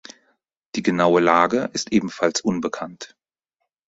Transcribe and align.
Die 0.73 0.81
genaue 0.81 1.21
Lage 1.21 1.69
ist 1.73 1.91
ebenfalls 1.91 2.41
unbekannt. 2.41 3.15